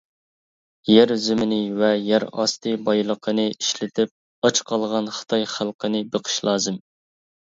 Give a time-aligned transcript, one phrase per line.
[0.91, 6.81] يەر زېمىنى ۋە يەر ئاستى بايلىقىنى ئىشلىتىپ ئاچ قالغان خىتاي خەلقىنى بېقىش لازىم.